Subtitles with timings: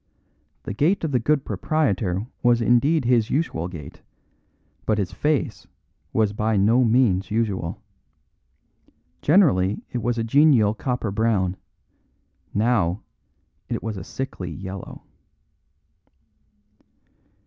[0.63, 4.01] The gait of the good proprietor was indeed his usual gait,
[4.87, 5.67] but his face
[6.11, 7.79] was by no means usual.
[9.21, 11.55] Generally it was a genial copper brown;
[12.51, 13.03] now
[13.69, 15.03] it was a sickly yellow.